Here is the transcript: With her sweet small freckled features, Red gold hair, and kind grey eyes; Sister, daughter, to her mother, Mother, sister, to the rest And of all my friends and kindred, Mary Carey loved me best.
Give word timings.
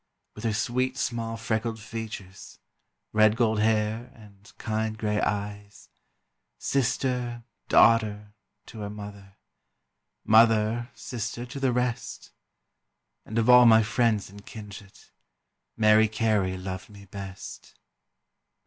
With 0.33 0.45
her 0.45 0.53
sweet 0.55 0.97
small 0.97 1.37
freckled 1.37 1.79
features, 1.79 2.57
Red 3.13 3.35
gold 3.35 3.59
hair, 3.59 4.09
and 4.15 4.51
kind 4.57 4.97
grey 4.97 5.21
eyes; 5.21 5.89
Sister, 6.57 7.43
daughter, 7.69 8.33
to 8.65 8.79
her 8.79 8.89
mother, 8.89 9.37
Mother, 10.25 10.89
sister, 10.95 11.45
to 11.45 11.59
the 11.59 11.71
rest 11.71 12.31
And 13.27 13.37
of 13.37 13.47
all 13.47 13.67
my 13.67 13.83
friends 13.83 14.27
and 14.27 14.43
kindred, 14.43 14.97
Mary 15.77 16.07
Carey 16.07 16.57
loved 16.57 16.89
me 16.89 17.05
best. 17.05 17.75